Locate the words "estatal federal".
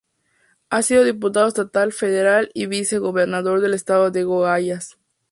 1.47-2.49